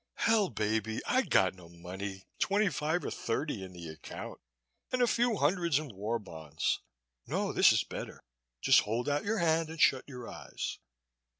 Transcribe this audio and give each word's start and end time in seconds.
"Hell, 0.15 0.49
baby, 0.49 0.99
I 1.05 1.21
got 1.21 1.53
no 1.53 1.69
money 1.69 2.23
twenty 2.39 2.69
five 2.69 3.05
or 3.05 3.11
thirty 3.11 3.63
in 3.63 3.71
the 3.71 3.87
account 3.87 4.39
and 4.91 4.99
a 4.99 5.05
few 5.05 5.37
hundreds 5.37 5.77
in 5.77 5.89
war 5.95 6.17
bonds. 6.17 6.79
No, 7.27 7.53
this 7.53 7.71
is 7.71 7.83
better. 7.83 8.23
Just 8.61 8.79
hold 8.79 9.07
out 9.07 9.23
your 9.25 9.37
hand 9.37 9.69
and 9.69 9.79
shut 9.79 10.05
your 10.09 10.27
eyes." 10.27 10.79